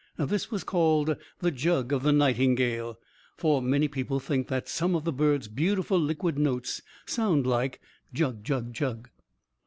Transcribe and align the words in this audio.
This 0.17 0.49
was 0.49 0.63
called 0.63 1.15
"The 1.41 1.51
Jug 1.51 1.93
of 1.93 2.01
the 2.01 2.11
Nightingale," 2.11 2.97
for 3.37 3.61
many 3.61 3.87
people 3.87 4.19
think 4.19 4.47
that 4.47 4.67
some 4.67 4.95
of 4.95 5.03
the 5.03 5.13
bird's 5.13 5.47
beautiful, 5.47 5.99
liquid 5.99 6.39
notes 6.39 6.81
sound 7.05 7.45
like 7.45 7.79
"jug, 8.11 8.43
jug, 8.43 8.73
jug!" 8.73 9.09